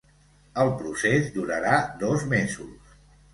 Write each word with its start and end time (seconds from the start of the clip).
El 0.61 0.71
procés 0.79 1.29
durarà 1.35 1.75
dos 2.05 2.25
mesos. 2.33 2.97